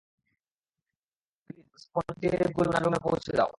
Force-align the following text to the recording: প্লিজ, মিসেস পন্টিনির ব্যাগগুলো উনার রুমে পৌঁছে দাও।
প্লিজ, 1.49 1.63
মিসেস 1.63 1.83
পন্টিনির 1.93 2.39
ব্যাগগুলো 2.41 2.67
উনার 2.69 2.83
রুমে 2.85 2.99
পৌঁছে 3.05 3.31
দাও। 3.37 3.49